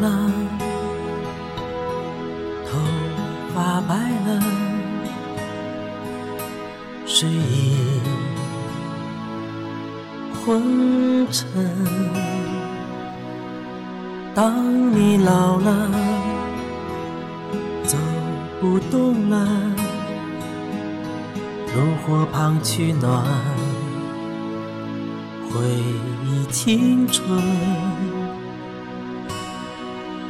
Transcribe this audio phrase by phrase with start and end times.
[0.00, 0.30] 当你老了，
[2.66, 2.78] 头
[3.54, 3.94] 发白
[4.26, 4.28] 了，
[7.06, 8.00] 睡意
[10.44, 11.46] 昏沉。
[14.34, 15.90] 当你老了，
[17.84, 17.96] 走
[18.60, 19.46] 不动了，
[21.74, 23.24] 炉火旁取暖，
[25.50, 25.60] 回
[26.24, 28.07] 忆青春。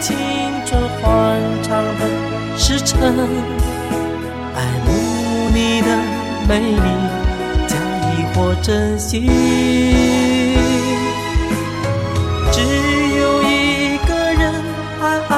[0.00, 0.16] 青
[0.64, 2.06] 春欢畅的
[2.56, 2.98] 时辰，
[4.54, 4.88] 爱慕
[5.52, 5.88] 你的
[6.48, 6.88] 美丽，
[7.68, 9.28] 假意或真心。
[12.50, 12.62] 只
[13.18, 14.52] 有一个人
[14.98, 15.36] 还爱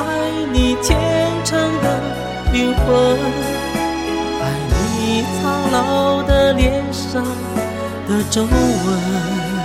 [0.53, 0.97] 你虔
[1.45, 2.01] 诚的
[2.53, 3.19] 灵魂，
[4.41, 7.25] 爱你苍老的脸上
[8.07, 9.62] 的皱纹。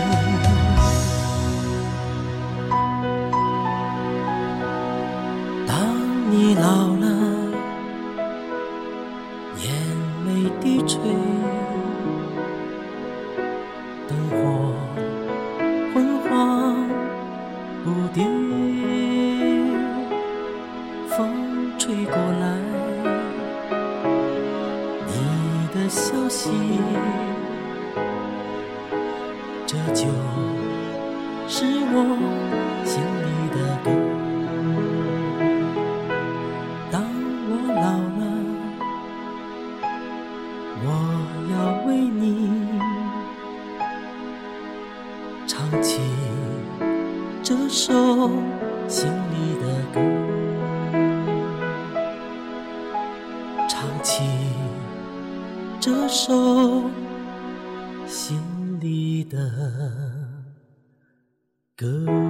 [6.68, 7.08] 老了，
[9.56, 9.72] 眼
[10.26, 11.00] 眉低垂，
[14.06, 14.36] 灯火
[15.94, 16.76] 昏黄
[17.86, 18.20] 不定，
[21.08, 22.46] 风吹过来，
[25.08, 26.52] 你的消息，
[29.66, 30.10] 这就
[31.48, 31.64] 是
[31.94, 31.96] 我
[32.84, 33.26] 心里
[33.56, 34.17] 的歌。
[45.58, 46.00] 唱起
[47.42, 48.30] 这首
[48.88, 50.00] 心里的歌，
[53.68, 54.24] 唱起
[55.80, 56.84] 这首
[58.06, 58.40] 心
[58.80, 59.52] 里的
[61.76, 62.27] 歌。